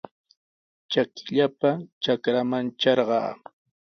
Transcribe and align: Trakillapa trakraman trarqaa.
Trakillapa 0.89 1.69
trakraman 2.01 2.65
trarqaa. 2.79 3.31